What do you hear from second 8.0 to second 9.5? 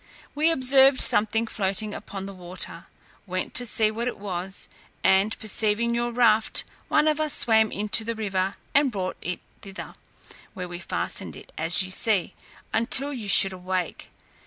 the river, and brought it